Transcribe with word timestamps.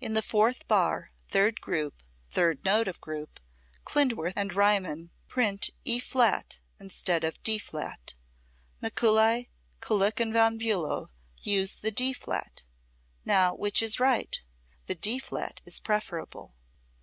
In 0.00 0.12
the 0.12 0.20
fourth 0.20 0.68
bar, 0.68 1.12
third 1.30 1.62
group, 1.62 2.02
third 2.30 2.62
note 2.62 2.86
of 2.86 3.00
group, 3.00 3.40
Klindworth 3.86 4.34
and 4.36 4.52
Riemann 4.52 5.12
print 5.28 5.70
E 5.82 5.98
flat 5.98 6.58
instead 6.78 7.24
of 7.24 7.42
D 7.42 7.56
flat. 7.58 8.12
Mikuli, 8.82 9.48
Kullak 9.80 10.20
and 10.20 10.34
Von 10.34 10.58
Bulow 10.58 11.08
use 11.40 11.72
the 11.76 11.90
D 11.90 12.12
flat. 12.12 12.64
Now, 13.24 13.54
which 13.54 13.80
is 13.82 13.98
right? 13.98 14.38
The 14.88 14.94
D 14.94 15.18
flat 15.18 15.62
is 15.64 15.80
preferable. 15.80 16.54